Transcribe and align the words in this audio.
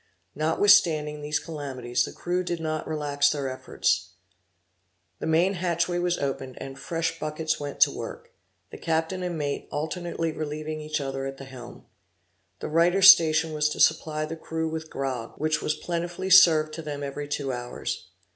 Notwithstanding 0.33 1.21
these 1.21 1.37
calamities, 1.37 2.05
the 2.05 2.11
crew 2.11 2.43
did 2.43 2.59
not 2.59 2.87
relax 2.87 3.29
their 3.29 3.47
efforts. 3.47 4.13
The 5.19 5.27
main 5.27 5.53
hatchway 5.53 5.99
was 5.99 6.17
opened 6.17 6.59
and 6.59 6.79
fresh 6.79 7.19
buckets 7.19 7.59
went 7.59 7.79
to 7.81 7.91
work; 7.95 8.31
the 8.71 8.79
captain 8.79 9.21
and 9.21 9.37
mate 9.37 9.67
alternately 9.71 10.31
relieving 10.31 10.81
each 10.81 10.99
other 10.99 11.27
at 11.27 11.37
the 11.37 11.43
helm. 11.45 11.85
The 12.61 12.67
writer's 12.69 13.09
station 13.09 13.53
was 13.53 13.69
to 13.69 13.79
supply 13.79 14.25
the 14.25 14.35
crew 14.35 14.67
with 14.67 14.89
grog, 14.89 15.35
which 15.37 15.61
was 15.61 15.75
plentifully 15.75 16.31
served 16.31 16.73
to 16.73 16.81
them 16.81 17.03
every 17.03 17.27
two 17.27 17.53
hours. 17.53 18.07